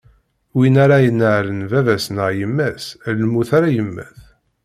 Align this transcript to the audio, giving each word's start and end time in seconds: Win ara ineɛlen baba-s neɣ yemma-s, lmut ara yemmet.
Win 0.55 0.75
ara 0.83 0.97
ineɛlen 1.07 1.61
baba-s 1.71 2.05
neɣ 2.15 2.29
yemma-s, 2.39 2.85
lmut 3.19 3.49
ara 3.57 3.69
yemmet. 3.75 4.17